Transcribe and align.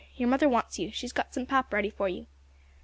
Your 0.15 0.29
mother 0.29 0.49
wants 0.49 0.79
you; 0.79 0.89
she's 0.91 1.11
got 1.13 1.31
some 1.31 1.45
pap 1.45 1.71
ready 1.71 1.91
for 1.91 2.09
you." 2.09 2.25